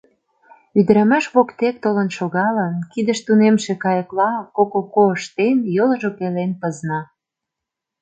Ӱдырамаш 0.79 1.25
воктек 1.33 1.75
толын 1.83 2.09
шогалын, 2.17 2.73
кидыш 2.91 3.19
тунемше 3.25 3.73
кайыкла, 3.83 4.29
«Ко-ко-ко» 4.55 5.03
ыштен, 5.15 5.57
йолжо 5.75 6.09
пелен 6.17 6.51
пызна. 6.61 7.01